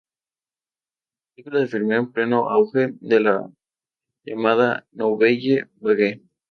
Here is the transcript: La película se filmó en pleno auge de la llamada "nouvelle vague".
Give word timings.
La 0.01 1.33
película 1.35 1.61
se 1.63 1.67
filmó 1.67 1.93
en 1.93 2.11
pleno 2.11 2.49
auge 2.49 2.95
de 3.01 3.19
la 3.19 3.51
llamada 4.25 4.87
"nouvelle 4.93 5.67
vague". 5.79 6.23